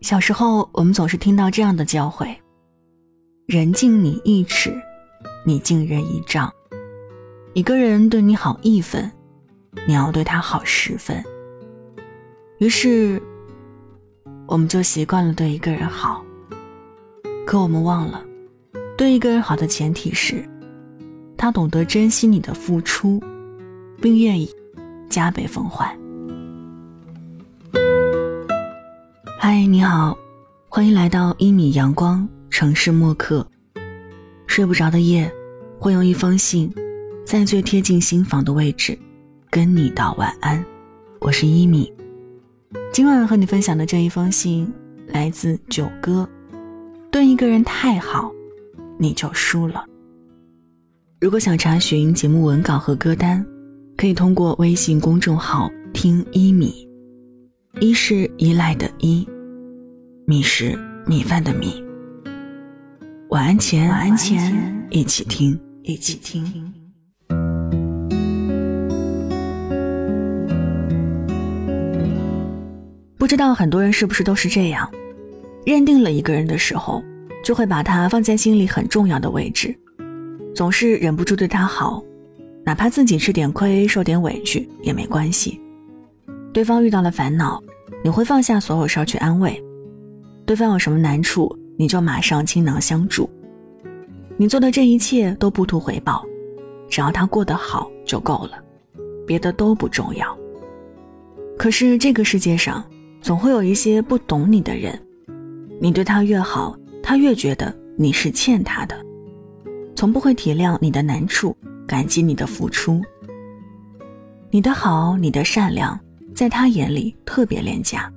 [0.00, 2.34] 小时候，我们总是听到这样的教诲
[3.46, 4.74] ：“人敬你一尺，
[5.44, 6.50] 你敬人一丈。”
[7.52, 9.10] 一个人对你好一分，
[9.86, 11.22] 你要对他好十分。
[12.60, 13.20] 于是，
[14.46, 16.24] 我们就习惯了对一个人好。
[17.46, 18.24] 可我们忘了，
[18.96, 20.48] 对一个人好的前提是，
[21.36, 23.20] 他懂得珍惜你的付出，
[24.00, 24.48] 并愿意
[25.10, 25.94] 加倍奉还。
[29.52, 30.16] 嗨，你好，
[30.68, 33.44] 欢迎来到一米阳光城市默客。
[34.46, 35.28] 睡不着的夜，
[35.76, 36.72] 会用一封信，
[37.26, 38.96] 在最贴近心房的位置，
[39.50, 40.64] 跟你道晚安。
[41.20, 41.92] 我是一米，
[42.92, 44.72] 今晚和你分享的这一封信
[45.08, 46.28] 来自九哥。
[47.10, 48.30] 对一个人太好，
[49.00, 49.84] 你就输了。
[51.20, 53.44] 如果想查询节目文稿和歌单，
[53.96, 56.88] 可以通过微信公众号“听一米”。
[57.80, 59.26] 一是依赖的依，
[60.30, 61.84] 米食米饭的米。
[63.30, 66.72] 晚安前，晚安前，一起听，一起听。
[73.18, 74.88] 不知道很多人是不是都是这样，
[75.66, 77.02] 认定了一个人的时候，
[77.44, 79.76] 就会把他放在心里很重要的位置，
[80.54, 82.00] 总是忍不住对他好，
[82.64, 85.60] 哪怕自己吃点亏、受点委屈也没关系。
[86.52, 87.60] 对方遇到了烦恼，
[88.04, 89.60] 你会放下所有事儿去安慰；
[90.46, 93.28] 对方有什么难处，你就马上倾囊相助。
[94.36, 96.24] 你做的这一切都不图回报，
[96.88, 98.52] 只要他过得好就够了，
[99.26, 100.36] 别的都不重要。
[101.56, 102.84] 可是这个世界上
[103.20, 104.98] 总会有一些不懂你的人，
[105.80, 108.96] 你对他越好，他越觉得你是欠他的，
[109.94, 113.00] 从不会体谅你的难处，感激你的付出。
[114.50, 115.98] 你的好，你的善良。
[116.32, 118.10] 在他眼里特别廉价，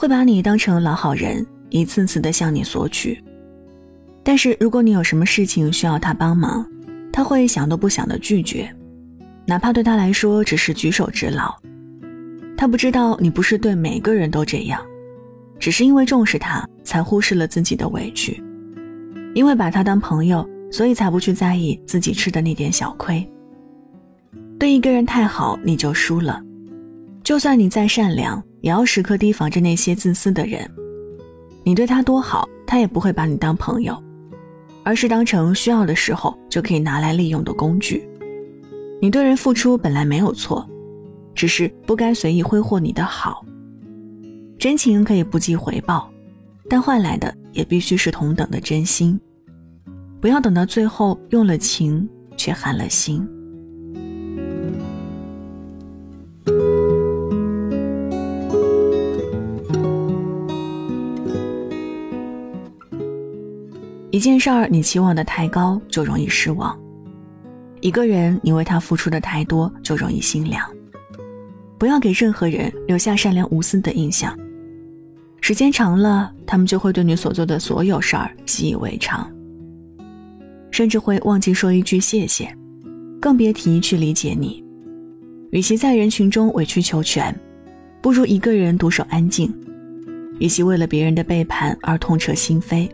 [0.00, 3.22] 会把你当成老好人，一次次的向你索取。
[4.22, 6.66] 但是如果你有什么事情需要他帮忙，
[7.12, 8.74] 他会想都不想的拒绝，
[9.44, 11.54] 哪怕对他来说只是举手之劳。
[12.56, 14.80] 他不知道你不是对每个人都这样，
[15.58, 18.42] 只是因为重视他，才忽视了自己的委屈，
[19.34, 23.30] 因为把他当朋友，所以才不去在意自己吃的那点小亏。
[24.58, 26.42] 对一个人太好，你就输了。
[27.22, 30.68] 就算你再善良，也要时刻提防着那些自私的人。
[31.62, 34.02] 你对他多好，他也不会把你当朋友，
[34.82, 38.08] 而是当成需要的时候就可以拿来利用的工具。
[39.00, 40.68] 你对人付出本来没有错，
[41.34, 43.44] 只是不该随意挥霍你的好。
[44.58, 46.10] 真情可以不计回报，
[46.68, 49.18] 但换来的也必须是同等的真心。
[50.20, 53.26] 不要等到最后用了情却寒了心。
[64.12, 66.76] 一件事儿你期望的太高，就容易失望；
[67.80, 70.68] 一个人你为他付出的太多，就容易心凉。
[71.78, 74.36] 不要给任何人留下善良无私的印象，
[75.40, 79.30] 时间长了，他们就会对你所做的所有事儿习以为常，
[80.72, 82.52] 甚至会忘记说一句谢谢，
[83.20, 84.62] 更别提去理解你。
[85.52, 87.34] 与其在人群中委曲求全，
[88.02, 89.48] 不如一个人独守安静；
[90.40, 92.88] 与其为了别人的背叛而痛彻心扉。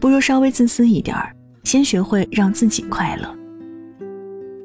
[0.00, 1.30] 不如稍微自私一点儿，
[1.62, 3.36] 先学会让自己快乐。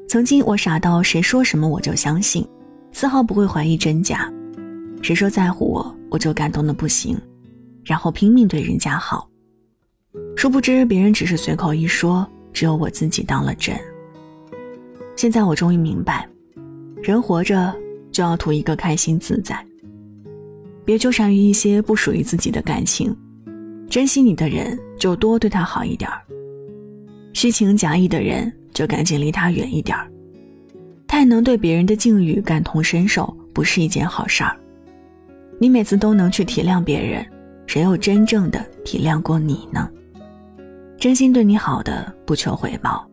[0.08, 2.46] 曾经我傻到谁说什么我就相信，
[2.90, 4.32] 丝毫不会怀疑真假。
[5.02, 7.16] 谁说在乎我，我就感动的不行，
[7.84, 9.28] 然后拼命对人家好。
[10.36, 13.76] 殊不知别人只是随口一说，只有我自己当了真。
[15.16, 16.26] 现在我终于明白，
[17.02, 17.74] 人活着
[18.10, 19.62] 就要图一个开心自在，
[20.82, 23.14] 别纠缠于一些不属于自己的感情。
[23.88, 26.18] 珍惜你的人，就多对他好一点儿；
[27.32, 30.10] 虚情假意的人，就赶紧离他远一点儿。
[31.06, 33.24] 太能对别人的境遇感同身受，
[33.54, 34.56] 不是一件好事儿。
[35.60, 37.24] 你每次都能去体谅别人，
[37.68, 39.88] 谁又真正的体谅过你呢？
[40.98, 43.08] 真心对你好的不求回报，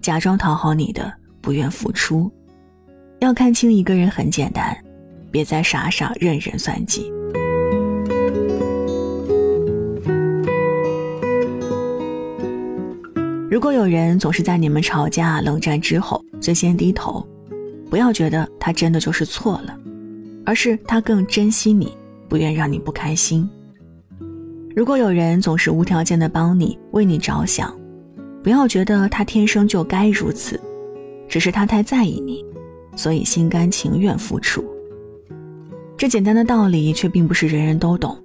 [0.00, 2.32] 假装讨好你的不愿付出。
[3.18, 4.74] 要看清一个人很简单，
[5.30, 7.12] 别再傻傻任人算计。
[13.58, 17.26] 如果有人总是在你们吵架、冷战之后最先低头，
[17.90, 19.76] 不要觉得他真的就是错了，
[20.46, 21.92] 而是他更珍惜你，
[22.28, 23.50] 不愿让你不开心。
[24.76, 27.76] 如果有人总是无条件的帮你、为你着想，
[28.44, 30.60] 不要觉得他天生就该如此，
[31.28, 32.44] 只是他太在意你，
[32.94, 34.64] 所以心甘情愿付出。
[35.96, 38.16] 这简单的道理却并不是人人都懂。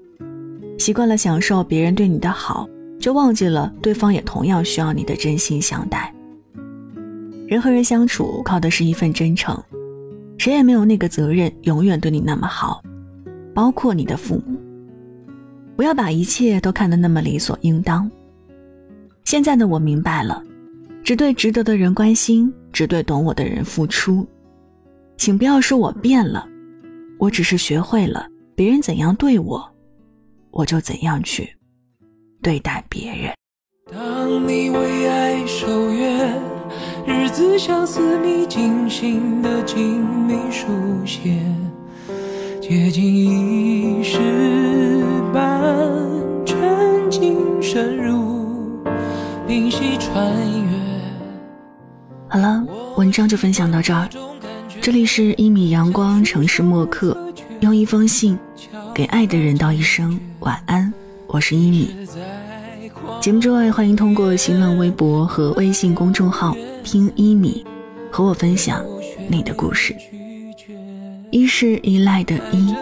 [0.78, 2.70] 习惯了享受别人对你的好，
[3.04, 6.16] 就忘记了对方也同样需要你的真心相待。
[7.46, 9.62] 人和人相处靠的是一份真诚，
[10.38, 12.82] 谁也没有那个责任永远对你那么好，
[13.54, 14.58] 包括你的父母。
[15.76, 18.10] 不要把一切都看得那么理所应当。
[19.26, 20.42] 现在的我明白了，
[21.04, 24.26] 只对值得的人关心，只对懂我的人付出。
[25.18, 26.48] 请不要说我变了，
[27.20, 29.70] 我只是学会了别人怎样对我，
[30.52, 31.54] 我就怎样去
[32.44, 33.34] 对待别人。
[33.90, 36.30] 当你为爱守约，
[37.08, 40.68] 日子像似密精心的精密书
[41.06, 41.40] 写，
[42.62, 44.20] 接近一世
[45.34, 45.90] 般
[46.46, 48.84] 沉浸深入，
[50.00, 50.78] 穿越。
[52.28, 52.62] 好了，
[52.98, 54.10] 文章就分享到这儿。
[54.82, 57.18] 这里是一米阳光城市默客，
[57.62, 58.38] 用一封信
[58.94, 60.93] 给爱的人道一声晚安。
[61.34, 61.90] 我是一米。
[63.20, 67.66] 节目之外，欢迎通过新浪微博和微信公众号听一米，
[68.12, 68.86] 和我分享
[69.28, 69.96] 你的故事。
[71.32, 72.76] 一是依赖的依，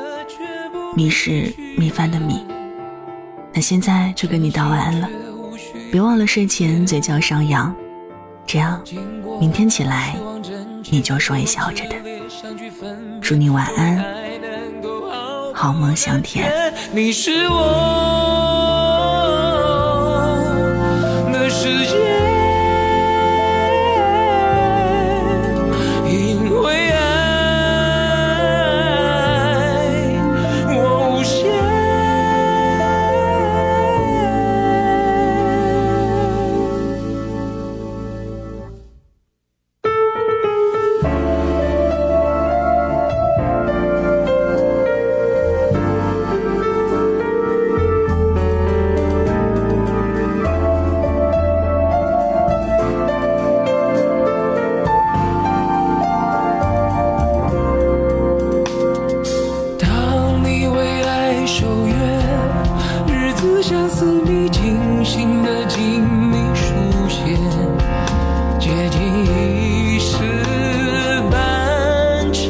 [0.98, 2.44] 米是米饭的米。
[3.54, 5.10] 那现在就跟你道晚安了，
[5.90, 7.74] 别忘了睡前嘴角上扬，
[8.46, 8.84] 这样
[9.40, 10.18] 明天起来。
[10.90, 11.96] 你就是微笑着的，
[13.22, 14.04] 祝你晚安，
[15.54, 16.52] 好梦香甜。
[16.92, 18.41] 你是我。
[63.54, 66.74] 不想思你精心的精密书
[67.10, 67.38] 写，
[68.58, 70.18] 接近一时
[71.30, 72.50] 半沉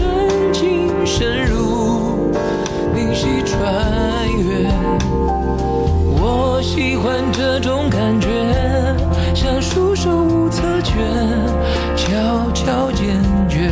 [0.53, 2.31] 浸，深入
[2.94, 3.59] 灵犀穿
[4.38, 4.69] 越。
[6.21, 8.30] 我喜欢这种感觉，
[9.33, 10.94] 像束手无策，却
[11.97, 13.19] 悄悄坚
[13.50, 13.71] 决。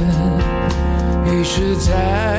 [1.25, 2.38] 于是，在。